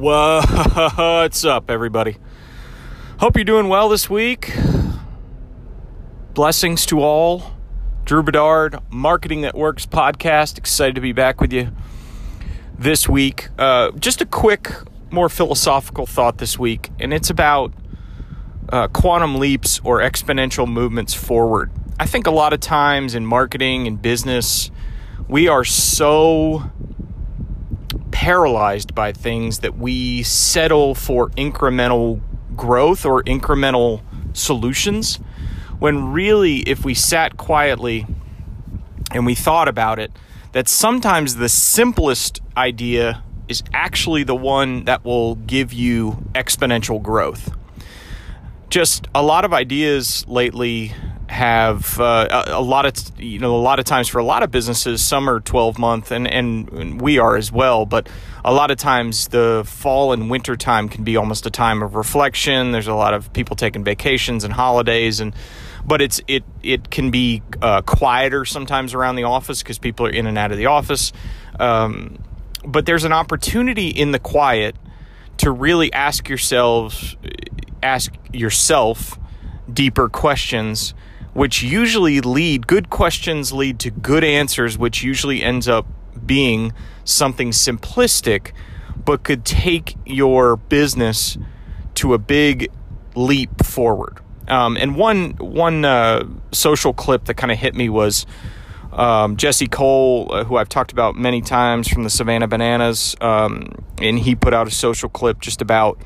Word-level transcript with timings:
What's 0.00 1.44
up, 1.44 1.70
everybody? 1.70 2.16
Hope 3.18 3.36
you're 3.36 3.44
doing 3.44 3.68
well 3.68 3.90
this 3.90 4.08
week. 4.08 4.50
Blessings 6.32 6.86
to 6.86 7.02
all. 7.02 7.52
Drew 8.06 8.22
Bedard, 8.22 8.78
Marketing 8.88 9.42
That 9.42 9.54
Works 9.54 9.84
podcast. 9.84 10.56
Excited 10.56 10.94
to 10.94 11.02
be 11.02 11.12
back 11.12 11.38
with 11.38 11.52
you 11.52 11.72
this 12.78 13.10
week. 13.10 13.50
Uh, 13.58 13.90
just 13.90 14.22
a 14.22 14.24
quick, 14.24 14.72
more 15.10 15.28
philosophical 15.28 16.06
thought 16.06 16.38
this 16.38 16.58
week, 16.58 16.88
and 16.98 17.12
it's 17.12 17.28
about 17.28 17.74
uh, 18.70 18.88
quantum 18.88 19.38
leaps 19.38 19.82
or 19.84 19.98
exponential 19.98 20.66
movements 20.66 21.12
forward. 21.12 21.70
I 21.98 22.06
think 22.06 22.26
a 22.26 22.30
lot 22.30 22.54
of 22.54 22.60
times 22.60 23.14
in 23.14 23.26
marketing 23.26 23.86
and 23.86 24.00
business, 24.00 24.70
we 25.28 25.46
are 25.46 25.62
so 25.62 26.72
paralyzed 28.20 28.94
by 28.94 29.10
things 29.14 29.60
that 29.60 29.78
we 29.78 30.22
settle 30.22 30.94
for 30.94 31.30
incremental 31.30 32.20
growth 32.54 33.06
or 33.06 33.22
incremental 33.22 34.02
solutions 34.34 35.16
when 35.78 36.12
really 36.12 36.58
if 36.68 36.84
we 36.84 36.92
sat 36.92 37.38
quietly 37.38 38.06
and 39.10 39.24
we 39.24 39.34
thought 39.34 39.68
about 39.68 39.98
it 39.98 40.12
that 40.52 40.68
sometimes 40.68 41.36
the 41.36 41.48
simplest 41.48 42.42
idea 42.58 43.24
is 43.48 43.62
actually 43.72 44.22
the 44.22 44.36
one 44.36 44.84
that 44.84 45.02
will 45.02 45.36
give 45.36 45.72
you 45.72 46.22
exponential 46.34 47.02
growth. 47.02 47.54
Just 48.68 49.08
a 49.14 49.22
lot 49.22 49.46
of 49.46 49.54
ideas 49.54 50.26
lately 50.28 50.92
have 51.30 52.00
uh, 52.00 52.44
a, 52.48 52.60
lot 52.60 52.86
of 52.86 53.20
you 53.20 53.38
know 53.38 53.54
a 53.54 53.62
lot 53.62 53.78
of 53.78 53.84
times 53.84 54.08
for 54.08 54.18
a 54.18 54.24
lot 54.24 54.42
of 54.42 54.50
businesses 54.50 55.00
some 55.00 55.30
are 55.30 55.38
12 55.38 55.78
month 55.78 56.10
and, 56.10 56.26
and 56.26 57.00
we 57.00 57.20
are 57.20 57.36
as 57.36 57.52
well 57.52 57.86
but 57.86 58.08
a 58.44 58.52
lot 58.52 58.72
of 58.72 58.78
times 58.78 59.28
the 59.28 59.62
fall 59.64 60.12
and 60.12 60.28
winter 60.28 60.56
time 60.56 60.88
can 60.88 61.04
be 61.04 61.16
almost 61.16 61.46
a 61.46 61.50
time 61.50 61.82
of 61.82 61.94
reflection. 61.94 62.72
There's 62.72 62.88
a 62.88 62.94
lot 62.94 63.14
of 63.14 63.32
people 63.32 63.54
taking 63.54 63.84
vacations 63.84 64.42
and 64.42 64.52
holidays 64.52 65.20
and 65.20 65.32
but 65.84 66.02
it's 66.02 66.20
it 66.26 66.42
it 66.64 66.90
can 66.90 67.12
be 67.12 67.42
uh, 67.62 67.82
quieter 67.82 68.44
sometimes 68.44 68.92
around 68.92 69.14
the 69.14 69.24
office 69.24 69.62
because 69.62 69.78
people 69.78 70.06
are 70.06 70.10
in 70.10 70.26
and 70.26 70.36
out 70.36 70.50
of 70.50 70.58
the 70.58 70.66
office. 70.66 71.12
Um, 71.60 72.18
but 72.64 72.86
there's 72.86 73.04
an 73.04 73.12
opportunity 73.12 73.88
in 73.88 74.10
the 74.10 74.18
quiet 74.18 74.74
to 75.38 75.52
really 75.52 75.92
ask 75.92 76.28
yourselves 76.28 77.16
ask 77.84 78.12
yourself 78.32 79.16
deeper 79.72 80.08
questions 80.08 80.92
which 81.32 81.62
usually 81.62 82.20
lead 82.20 82.66
good 82.66 82.90
questions 82.90 83.52
lead 83.52 83.78
to 83.78 83.90
good 83.90 84.24
answers 84.24 84.76
which 84.76 85.02
usually 85.02 85.42
ends 85.42 85.68
up 85.68 85.86
being 86.26 86.72
something 87.04 87.50
simplistic 87.50 88.52
but 89.04 89.22
could 89.22 89.44
take 89.44 89.96
your 90.04 90.56
business 90.56 91.38
to 91.94 92.14
a 92.14 92.18
big 92.18 92.70
leap 93.14 93.64
forward. 93.64 94.20
Um, 94.48 94.76
and 94.76 94.96
one 94.96 95.30
one 95.32 95.84
uh, 95.84 96.26
social 96.52 96.92
clip 96.92 97.26
that 97.26 97.34
kind 97.34 97.52
of 97.52 97.58
hit 97.58 97.74
me 97.74 97.88
was 97.88 98.26
um, 98.92 99.36
Jesse 99.36 99.68
Cole, 99.68 100.28
uh, 100.32 100.44
who 100.44 100.56
I've 100.56 100.68
talked 100.68 100.92
about 100.92 101.14
many 101.14 101.40
times 101.40 101.88
from 101.88 102.02
the 102.02 102.10
Savannah 102.10 102.48
Bananas, 102.48 103.14
um, 103.20 103.84
and 103.98 104.18
he 104.18 104.34
put 104.34 104.52
out 104.52 104.66
a 104.66 104.70
social 104.70 105.08
clip 105.08 105.40
just 105.40 105.62
about 105.62 105.98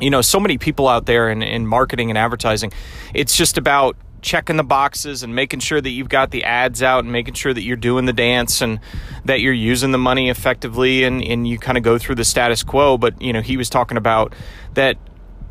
you 0.00 0.10
know, 0.10 0.22
so 0.22 0.40
many 0.40 0.58
people 0.58 0.88
out 0.88 1.06
there 1.06 1.30
in, 1.30 1.42
in 1.42 1.66
marketing 1.66 2.10
and 2.10 2.18
advertising. 2.18 2.72
It's 3.14 3.36
just 3.36 3.58
about 3.58 3.96
checking 4.22 4.56
the 4.56 4.64
boxes 4.64 5.22
and 5.22 5.34
making 5.34 5.60
sure 5.60 5.80
that 5.80 5.90
you've 5.90 6.08
got 6.08 6.30
the 6.30 6.44
ads 6.44 6.82
out 6.82 7.02
and 7.02 7.12
making 7.12 7.34
sure 7.34 7.52
that 7.52 7.62
you're 7.62 7.76
doing 7.76 8.04
the 8.04 8.12
dance 8.12 8.60
and 8.60 8.78
that 9.24 9.40
you're 9.40 9.52
using 9.52 9.90
the 9.90 9.98
money 9.98 10.30
effectively 10.30 11.02
and, 11.02 11.22
and 11.22 11.46
you 11.46 11.58
kind 11.58 11.76
of 11.76 11.84
go 11.84 11.98
through 11.98 12.14
the 12.14 12.24
status 12.24 12.62
quo. 12.62 12.96
But, 12.96 13.20
you 13.20 13.32
know, 13.32 13.40
he 13.40 13.56
was 13.56 13.68
talking 13.68 13.96
about 13.96 14.34
that, 14.74 14.96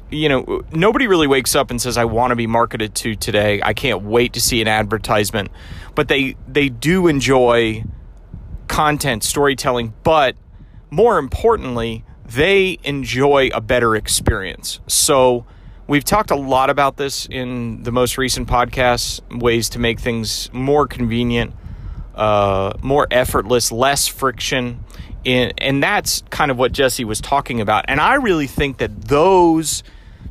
you 0.10 0.30
know, 0.30 0.64
nobody 0.72 1.08
really 1.08 1.28
wakes 1.28 1.54
up 1.54 1.70
and 1.70 1.82
says, 1.82 1.98
I 1.98 2.06
want 2.06 2.32
to 2.32 2.36
be 2.36 2.48
marketed 2.48 2.96
to 2.96 3.16
today. 3.16 3.62
I 3.64 3.74
can't 3.74 4.04
wait 4.04 4.34
to 4.34 4.42
see 4.42 4.62
an 4.62 4.68
advertisement. 4.68 5.52
But 5.94 6.08
they 6.08 6.36
they 6.48 6.70
do 6.70 7.08
enjoy 7.08 7.84
content, 8.68 9.24
storytelling, 9.24 9.94
but 10.04 10.36
more 10.90 11.18
importantly, 11.18 12.06
they 12.34 12.78
enjoy 12.84 13.50
a 13.54 13.62
better 13.62 13.96
experience. 13.96 14.80
So, 14.88 15.46
we've 15.88 16.04
talked 16.04 16.32
a 16.32 16.36
lot 16.36 16.70
about 16.70 16.98
this 16.98 17.26
in 17.26 17.84
the 17.84 17.92
most 17.92 18.18
recent 18.18 18.48
podcasts 18.48 19.20
ways 19.38 19.70
to 19.70 19.80
make 19.80 20.00
things 20.00 20.50
more 20.54 20.88
convenient, 20.88 21.54
uh, 22.16 22.74
more 22.82 23.08
effortless, 23.12 23.72
less 23.72 24.08
friction. 24.08 24.84
In, 25.24 25.52
and 25.58 25.84
that's 25.84 26.24
kind 26.30 26.50
of 26.50 26.58
what 26.58 26.72
Jesse 26.72 27.06
was 27.06 27.22
talking 27.22 27.62
about. 27.62 27.86
And 27.88 28.00
I 28.00 28.16
really 28.16 28.48
think 28.48 28.78
that 28.78 29.04
those 29.04 29.84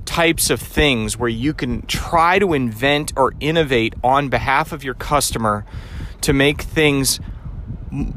types 0.05 0.51
of 0.51 0.61
things 0.61 1.17
where 1.17 1.29
you 1.29 1.55
can 1.55 1.83
try 1.83 2.39
to 2.39 2.53
invent 2.55 3.13
or 3.17 3.33
innovate 3.39 3.95
on 4.03 4.29
behalf 4.29 4.73
of 4.73 4.83
your 4.83 4.95
customer 4.95 5.65
to 6.23 6.33
make 6.33 6.63
things 6.63 7.21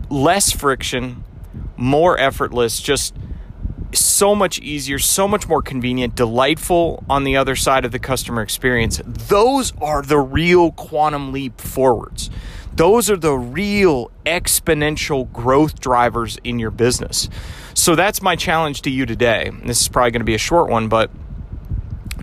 less 0.10 0.52
friction, 0.52 1.24
more 1.78 2.18
effortless, 2.18 2.80
just 2.82 3.16
so 3.94 4.36
much 4.36 4.60
easier, 4.60 5.00
so 5.00 5.28
much 5.28 5.48
more 5.48 5.62
convenient, 5.62 6.16
delightful 6.16 7.04
on 7.10 7.24
the 7.24 7.38
other 7.38 7.56
side 7.56 7.86
of 7.86 7.92
the 7.92 8.00
customer 8.00 8.42
experience. 8.42 9.02
Those 9.06 9.74
are 9.82 10.02
the 10.02 10.20
real 10.20 10.72
quantum 10.72 11.32
leap 11.32 11.60
forwards. 11.60 12.30
Those 12.76 13.10
are 13.10 13.18
the 13.18 13.34
real 13.34 14.12
exponential 14.26 15.32
growth 15.32 15.80
drivers 15.80 16.38
in 16.44 16.58
your 16.58 16.72
business. 16.72 17.30
So 17.76 17.96
that's 17.96 18.22
my 18.22 18.36
challenge 18.36 18.82
to 18.84 18.90
you 18.90 19.06
today. 19.06 19.52
This 19.64 19.82
is 19.82 19.88
probably 19.88 20.12
going 20.12 20.22
to 20.22 20.26
be 20.26 20.36
a 20.36 20.40
short 20.40 20.70
one, 20.70 20.88
but 20.88 21.12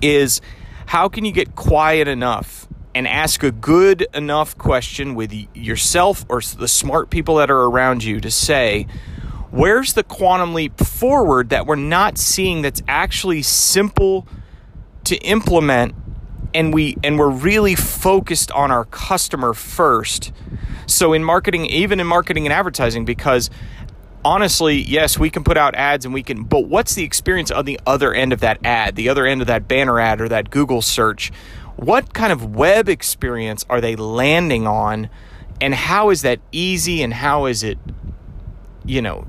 is 0.03 0.41
how 0.87 1.09
can 1.09 1.25
you 1.25 1.33
get 1.33 1.55
quiet 1.55 2.09
enough 2.09 2.67
and 2.95 3.07
ask 3.07 3.45
a 3.45 3.53
good 3.53 4.07
enough 4.13 4.59
question 4.59 5.15
with 5.15 5.33
yourself 5.55 6.25
or 6.29 6.41
the 6.41 6.67
smart 6.67 7.11
people 7.11 7.37
that 7.37 7.51
are 7.51 7.63
around 7.63 8.03
you 8.03 8.21
to 8.21 8.31
say, 8.31 8.87
Where's 9.51 9.95
the 9.95 10.05
quantum 10.05 10.55
leap 10.55 10.79
forward 10.79 11.51
that 11.51 11.67
we're 11.67 11.77
not 11.77 12.19
seeing 12.19 12.63
that's 12.63 12.83
actually 12.87 13.43
simple 13.43 14.27
to 15.05 15.17
implement 15.17 15.95
and 16.55 16.75
we 16.75 16.97
and 17.03 17.19
we're 17.19 17.31
really 17.31 17.75
focused 17.75 18.51
on 18.53 18.71
our 18.71 18.85
customer 18.87 19.55
first. 19.55 20.33
So 20.87 21.13
in 21.13 21.23
marketing, 21.23 21.67
even 21.67 22.01
in 22.01 22.07
marketing 22.07 22.47
and 22.47 22.53
advertising 22.53 23.05
because 23.05 23.51
honestly, 24.25 24.77
yes, 24.77 25.19
we 25.19 25.31
can 25.31 25.45
put 25.45 25.57
out 25.57 25.75
ads 25.75 26.05
and 26.05 26.13
we 26.13 26.23
can, 26.23 26.45
but 26.45 26.67
what's 26.67 26.95
the 26.95 27.05
experience 27.05 27.51
on 27.51 27.65
the 27.65 27.81
other 27.87 28.13
end 28.13 28.33
of 28.33 28.41
that 28.41 28.59
ad, 28.65 28.97
the 28.97 29.09
other 29.09 29.27
end 29.27 29.41
of 29.41 29.47
that 29.47 29.69
banner 29.69 30.01
ad 30.01 30.21
or 30.21 30.29
that 30.29 30.51
Google 30.51 30.83
search? 30.83 31.33
What 31.77 32.13
kind 32.13 32.33
of 32.33 32.55
web 32.55 32.89
experience 32.89 33.65
are 33.71 33.81
they 33.81 33.97
landing 33.97 34.67
on? 34.67 35.09
And 35.61 35.75
how 35.75 36.11
is 36.11 36.23
that 36.23 36.41
easy 36.53 37.03
and 37.03 37.15
how 37.15 37.47
is 37.47 37.63
it 37.63 37.79
you 38.91 39.01
know, 39.01 39.25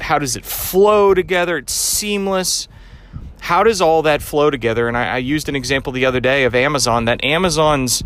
how 0.00 0.20
does 0.20 0.36
it 0.36 0.44
flow 0.44 1.12
together? 1.12 1.58
It's 1.58 1.72
seamless. 1.72 2.68
How 3.40 3.64
does 3.64 3.80
all 3.80 4.02
that 4.02 4.22
flow 4.22 4.48
together? 4.48 4.86
And 4.86 4.96
I, 4.96 5.14
I 5.14 5.18
used 5.18 5.48
an 5.48 5.56
example 5.56 5.92
the 5.92 6.06
other 6.06 6.20
day 6.20 6.44
of 6.44 6.54
Amazon. 6.54 7.06
That 7.06 7.24
Amazon's 7.24 8.04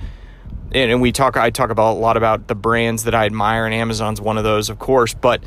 and 0.72 1.02
we 1.02 1.12
talk 1.12 1.36
I 1.36 1.50
talk 1.50 1.68
about 1.68 1.92
a 1.92 2.00
lot 2.00 2.16
about 2.16 2.46
the 2.46 2.54
brands 2.54 3.04
that 3.04 3.14
I 3.14 3.26
admire 3.26 3.66
and 3.66 3.74
Amazon's 3.74 4.20
one 4.20 4.38
of 4.38 4.44
those 4.44 4.70
of 4.70 4.78
course 4.78 5.12
but 5.12 5.42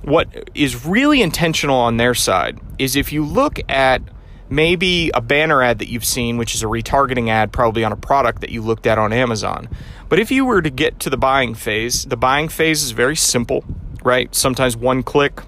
what 0.00 0.50
is 0.54 0.84
really 0.84 1.22
intentional 1.22 1.76
on 1.76 1.98
their 1.98 2.14
side 2.14 2.58
is 2.78 2.96
if 2.96 3.12
you 3.12 3.24
look 3.24 3.60
at 3.68 4.00
maybe 4.48 5.10
a 5.12 5.20
banner 5.20 5.62
ad 5.62 5.78
that 5.80 5.88
you've 5.88 6.06
seen 6.06 6.38
which 6.38 6.54
is 6.54 6.62
a 6.62 6.66
retargeting 6.66 7.28
ad 7.28 7.52
probably 7.52 7.84
on 7.84 7.92
a 7.92 7.96
product 7.96 8.40
that 8.40 8.48
you 8.48 8.62
looked 8.62 8.86
at 8.86 8.96
on 8.96 9.12
Amazon 9.12 9.68
but 10.08 10.18
if 10.18 10.30
you 10.30 10.46
were 10.46 10.62
to 10.62 10.70
get 10.70 10.98
to 11.00 11.10
the 11.10 11.18
buying 11.18 11.54
phase 11.54 12.06
the 12.06 12.16
buying 12.16 12.48
phase 12.48 12.82
is 12.82 12.92
very 12.92 13.16
simple 13.16 13.62
right? 14.04 14.34
Sometimes 14.34 14.76
one 14.76 15.02
click, 15.02 15.40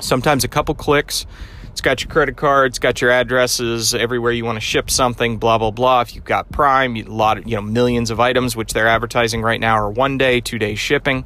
sometimes 0.00 0.44
a 0.44 0.48
couple 0.48 0.74
clicks. 0.74 1.26
It's 1.70 1.82
got 1.82 2.02
your 2.02 2.10
credit 2.10 2.36
card, 2.38 2.72
it's 2.72 2.78
got 2.78 3.02
your 3.02 3.10
addresses 3.10 3.94
everywhere 3.94 4.32
you 4.32 4.46
want 4.46 4.56
to 4.56 4.60
ship 4.60 4.88
something, 4.88 5.36
blah 5.36 5.58
blah 5.58 5.70
blah. 5.70 6.00
If 6.00 6.14
you've 6.14 6.24
got 6.24 6.50
Prime, 6.50 6.96
a 6.96 7.02
lot 7.02 7.38
of 7.38 7.46
you 7.46 7.56
know 7.56 7.62
millions 7.62 8.10
of 8.10 8.18
items 8.18 8.56
which 8.56 8.72
they're 8.72 8.88
advertising 8.88 9.42
right 9.42 9.60
now 9.60 9.74
are 9.74 9.90
one 9.90 10.16
day, 10.16 10.40
two 10.40 10.58
day 10.58 10.74
shipping. 10.74 11.24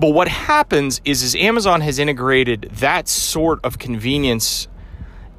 But 0.00 0.14
what 0.14 0.26
happens 0.26 1.00
is, 1.04 1.22
is 1.22 1.36
Amazon 1.36 1.80
has 1.82 1.98
integrated 1.98 2.70
that 2.72 3.08
sort 3.08 3.60
of 3.64 3.78
convenience 3.78 4.66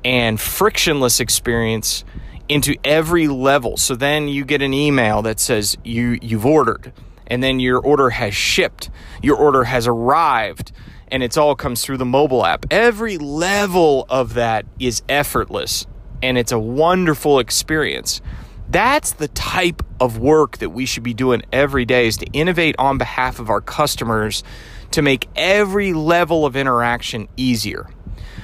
and 0.06 0.39
frictionless 0.39 1.19
experience 1.19 2.06
into 2.47 2.75
every 2.83 3.27
level. 3.27 3.77
So 3.77 3.95
then 3.95 4.27
you 4.27 4.45
get 4.45 4.62
an 4.62 4.74
email 4.74 5.21
that 5.24 5.39
says 5.39 5.77
you 5.83 6.19
you've 6.21 6.45
ordered 6.45 6.94
and 7.33 7.41
then 7.41 7.59
your 7.59 7.80
order 7.80 8.12
has 8.12 8.35
shipped, 8.35 8.91
your 9.24 9.35
order 9.35 9.63
has 9.63 9.88
arrived, 9.88 10.71
and 11.07 11.24
it's 11.24 11.35
all 11.35 11.56
comes 11.56 11.83
through 11.83 11.97
the 11.97 12.06
mobile 12.06 12.45
app. 12.45 12.68
Every 12.69 13.18
level 13.18 14.06
of 14.07 14.35
that 14.35 14.68
is 14.80 15.01
effortless 15.09 15.88
and 16.21 16.38
it's 16.38 16.51
a 16.51 16.59
wonderful 16.59 17.39
experience. 17.39 18.21
That's 18.69 19.13
the 19.13 19.30
type 19.30 19.81
of 20.00 20.19
work 20.19 20.59
that 20.59 20.69
we 20.69 20.85
should 20.85 21.01
be 21.01 21.15
doing 21.15 21.41
every 21.51 21.85
day 21.85 22.06
is 22.06 22.18
to 22.18 22.27
innovate 22.33 22.75
on 22.77 23.00
behalf 23.00 23.39
of 23.39 23.50
our 23.50 23.62
customers 23.62 24.44
to 24.91 25.01
make 25.01 25.27
every 25.36 25.91
level 25.91 26.45
of 26.45 26.56
interaction 26.56 27.27
easier. 27.36 27.89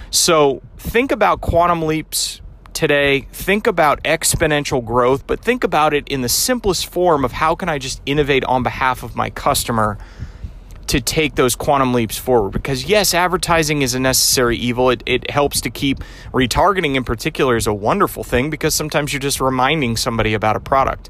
So 0.10 0.64
think 0.78 1.12
about 1.12 1.42
quantum 1.42 1.84
leaps 1.84 2.42
today. 2.80 3.28
Think 3.34 3.68
about 3.68 4.02
exponential 4.04 4.84
growth, 4.84 5.28
but 5.28 5.42
think 5.42 5.66
about 5.66 5.94
it 5.94 6.08
in 6.08 6.22
the 6.22 6.30
simplest 6.30 6.86
form 6.90 7.26
of 7.26 7.34
how 7.34 7.54
can 7.54 7.68
I 7.68 7.78
just 7.78 8.02
innovate 8.06 8.46
on 8.46 8.64
behalf 8.64 9.04
of 9.04 9.18
my 9.18 9.30
customer 9.30 9.98
to 10.88 11.02
take 11.02 11.36
those 11.36 11.58
quantum 11.58 11.94
leaps 11.94 12.18
forward. 12.18 12.52
Because 12.52 12.86
yes, 12.86 13.14
advertising 13.14 13.82
is 13.82 13.96
a 13.96 14.00
necessary 14.00 14.56
evil. 14.56 14.92
It, 14.92 15.04
it 15.06 15.30
helps 15.30 15.60
to 15.62 15.70
keep 15.70 16.00
retargeting 16.32 16.96
in 16.96 17.04
particular 17.04 17.58
is 17.58 17.68
a 17.68 17.74
wonderful 17.74 18.24
thing 18.24 18.50
because 18.50 18.74
sometimes 18.76 19.12
you're 19.12 19.20
just 19.20 19.42
reminding 19.42 19.98
somebody 19.98 20.34
about 20.34 20.56
a 20.56 20.62
product. 20.62 21.10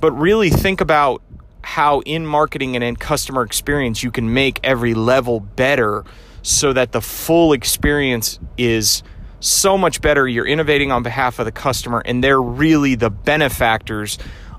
But 0.00 0.12
really 0.12 0.48
think 0.48 0.80
about 0.80 1.20
how 1.60 2.00
in 2.00 2.24
marketing 2.24 2.76
and 2.76 2.82
in 2.82 2.96
customer 2.96 3.42
experience 3.42 4.02
you 4.02 4.10
can 4.10 4.32
make 4.32 4.58
every 4.64 4.94
level 4.94 5.40
better 5.40 6.06
so 6.40 6.72
that 6.72 6.92
the 6.92 7.02
full 7.02 7.52
experience 7.52 8.38
is 8.56 9.02
so 9.40 9.78
much 9.78 10.00
better. 10.00 10.26
You're 10.26 10.46
innovating 10.46 10.92
on 10.92 11.02
behalf 11.02 11.38
of 11.38 11.44
the 11.44 11.52
customer, 11.52 12.02
and 12.04 12.22
they're 12.22 12.40
really 12.40 12.94
the 12.94 13.10
benefactors 13.10 14.18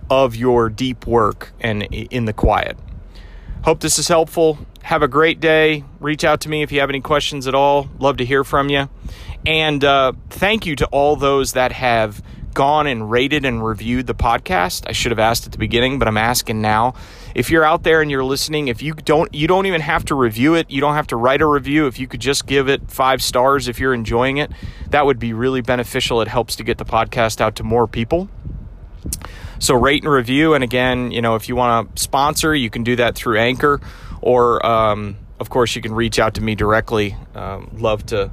of 0.10 0.36
your 0.36 0.70
deep 0.70 1.06
work 1.06 1.52
and 1.60 1.84
in 1.84 2.26
the 2.26 2.34
quiet. 2.34 2.78
Hope 3.64 3.82
this 3.82 4.00
is 4.00 4.08
helpful. 4.08 4.58
Have 4.84 5.04
a 5.04 5.08
great 5.08 5.40
day. 5.40 5.84
Reach 6.00 6.24
out 6.24 6.42
to 6.42 6.50
me 6.50 6.64
if 6.64 6.72
you 6.72 6.80
have 6.80 6.90
any 6.90 7.02
questions 7.02 7.48
at 7.48 7.54
all. 7.54 7.90
Love 8.00 8.18
to 8.18 8.26
hear 8.26 8.44
from 8.44 8.70
you. 8.70 8.90
And 9.46 9.84
uh, 9.84 10.14
thank 10.30 10.66
you 10.66 10.76
to 10.78 10.86
all 10.88 11.16
those 11.16 11.54
that 11.54 11.72
have 11.74 12.24
gone 12.54 12.88
and 12.88 13.10
rated 13.10 13.46
and 13.46 13.66
reviewed 13.66 14.08
the 14.08 14.16
podcast. 14.16 14.86
I 14.88 14.92
should 14.92 15.12
have 15.12 15.20
asked 15.20 15.46
at 15.46 15.52
the 15.52 15.58
beginning, 15.58 16.00
but 16.00 16.08
I'm 16.08 16.18
asking 16.18 16.62
now. 16.62 16.96
If 17.36 17.50
you're 17.50 17.64
out 17.64 17.84
there 17.84 18.02
and 18.02 18.10
you're 18.10 18.24
listening, 18.24 18.68
if 18.68 18.82
you 18.82 18.94
don't 18.94 19.34
you 19.34 19.48
don't 19.48 19.66
even 19.66 19.82
have 19.82 20.06
to 20.06 20.16
review 20.16 20.56
it, 20.56 20.70
you 20.70 20.82
don't 20.82 20.96
have 20.96 21.08
to 21.08 21.16
write 21.16 21.42
a 21.42 21.46
review. 21.46 21.88
If 21.88 22.00
you 22.00 22.08
could 22.08 22.20
just 22.20 22.46
give 22.46 22.68
it 22.68 22.90
5 22.90 23.22
stars 23.22 23.68
if 23.68 23.80
you're 23.80 23.94
enjoying 23.94 24.38
it, 24.38 24.52
that 24.90 25.06
would 25.06 25.20
be 25.20 25.34
really 25.34 25.62
beneficial. 25.62 26.22
It 26.22 26.28
helps 26.28 26.56
to 26.58 26.64
get 26.64 26.78
the 26.78 26.86
podcast 26.86 27.42
out 27.42 27.56
to 27.58 27.64
more 27.64 27.88
people. 27.88 28.30
So 29.60 29.76
rate 29.76 30.04
and 30.04 30.12
review 30.12 30.54
and 30.54 30.64
again, 30.64 31.12
you 31.12 31.22
know, 31.22 31.36
if 31.36 31.50
you 31.50 31.56
want 31.56 31.96
to 31.96 32.02
sponsor, 32.02 32.56
you 32.56 32.70
can 32.70 32.84
do 32.84 32.96
that 32.98 33.16
through 33.16 33.40
Anchor 33.40 33.80
or 34.22 34.66
um, 34.66 35.18
of 35.40 35.50
course 35.50 35.76
you 35.76 35.82
can 35.82 35.94
reach 35.94 36.20
out 36.20 36.36
to 36.36 36.42
me 36.42 36.56
directly. 36.56 37.16
Um, 37.36 37.70
love 37.78 38.06
to 38.08 38.32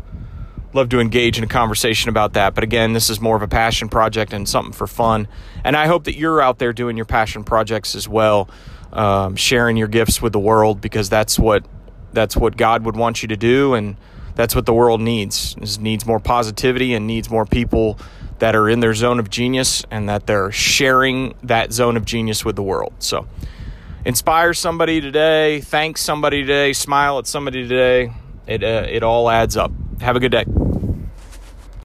love 0.77 0.91
to 0.91 1.01
engage 1.01 1.39
in 1.39 1.45
a 1.45 1.49
conversation 1.49 2.09
about 2.09 2.35
that. 2.35 2.55
But 2.55 2.63
again, 2.63 2.93
this 2.93 3.11
is 3.11 3.21
more 3.21 3.35
of 3.35 3.43
a 3.43 3.49
passion 3.49 3.89
project 3.89 4.33
and 4.33 4.49
something 4.49 4.73
for 4.73 4.87
fun. 4.87 5.27
And 5.65 5.77
I 5.77 5.87
hope 5.87 6.05
that 6.05 6.17
you're 6.17 6.41
out 6.41 6.59
there 6.59 6.73
doing 6.73 6.97
your 6.97 7.07
passion 7.07 7.43
projects 7.43 7.95
as 7.95 8.09
well, 8.09 8.49
um, 8.93 9.35
sharing 9.37 9.77
your 9.77 9.89
gifts 9.89 10.23
with 10.23 10.33
the 10.33 10.39
world 10.39 10.81
because 10.81 11.09
that's 11.09 11.39
what 11.39 11.65
that's 12.13 12.37
what 12.37 12.57
God 12.57 12.85
would 12.85 12.97
want 12.97 13.21
you 13.21 13.29
to 13.29 13.37
do, 13.37 13.75
and 13.75 13.97
that's 14.37 14.55
what 14.55 14.65
the 14.65 14.73
world 14.73 15.03
needs. 15.03 15.55
It 15.61 15.81
needs 15.81 16.07
more 16.07 16.21
positivity 16.21 16.95
and 16.95 17.07
needs 17.07 17.29
more 17.29 17.45
people 17.45 17.99
that 18.39 18.55
are 18.57 18.69
in 18.69 18.81
their 18.81 18.95
zone 18.95 19.19
of 19.19 19.29
genius 19.29 19.85
and 19.91 20.09
that 20.09 20.27
they're 20.27 20.51
sharing 20.53 21.35
that 21.43 21.73
zone 21.73 21.97
of 21.97 22.05
genius 22.05 22.45
with 22.45 22.57
the 22.57 22.63
world. 22.63 22.95
So. 23.01 23.27
Inspire 24.07 24.55
somebody 24.55 25.01
today, 25.01 25.61
thank 25.61 25.99
somebody 25.99 26.43
today, 26.43 26.73
smile 26.73 27.19
at 27.19 27.27
somebody 27.27 27.67
today. 27.67 28.13
It, 28.47 28.63
uh, 28.63 28.87
it 28.89 29.03
all 29.03 29.29
adds 29.29 29.57
up. 29.57 29.73
Have 30.01 30.15
a 30.15 30.21
good 30.21 30.31
day. 30.31 30.45